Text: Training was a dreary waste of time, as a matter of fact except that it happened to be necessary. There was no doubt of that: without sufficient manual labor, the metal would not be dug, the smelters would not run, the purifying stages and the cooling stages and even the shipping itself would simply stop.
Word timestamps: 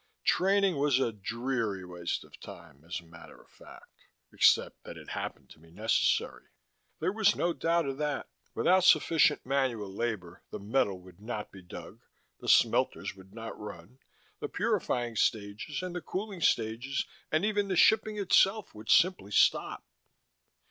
Training 0.23 0.77
was 0.77 0.97
a 0.97 1.11
dreary 1.11 1.85
waste 1.85 2.23
of 2.23 2.39
time, 2.39 2.83
as 2.83 2.99
a 2.99 3.03
matter 3.05 3.39
of 3.39 3.51
fact 3.51 3.99
except 4.33 4.83
that 4.83 4.97
it 4.97 5.09
happened 5.09 5.51
to 5.51 5.59
be 5.59 5.69
necessary. 5.69 6.47
There 6.97 7.11
was 7.11 7.35
no 7.35 7.53
doubt 7.53 7.85
of 7.85 7.99
that: 7.99 8.27
without 8.55 8.83
sufficient 8.83 9.45
manual 9.45 9.93
labor, 9.93 10.41
the 10.49 10.57
metal 10.57 10.99
would 11.01 11.21
not 11.21 11.51
be 11.51 11.61
dug, 11.61 12.01
the 12.39 12.49
smelters 12.49 13.15
would 13.15 13.35
not 13.35 13.55
run, 13.59 13.99
the 14.39 14.49
purifying 14.49 15.15
stages 15.17 15.83
and 15.83 15.95
the 15.95 16.01
cooling 16.01 16.41
stages 16.41 17.05
and 17.31 17.45
even 17.45 17.67
the 17.67 17.75
shipping 17.75 18.17
itself 18.17 18.73
would 18.73 18.89
simply 18.89 19.29
stop. 19.29 19.83